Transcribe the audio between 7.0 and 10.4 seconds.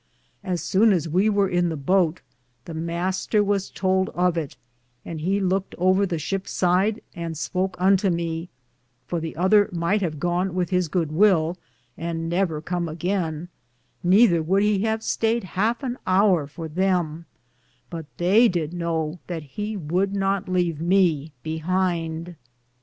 and spoke unto me, for the other myghte have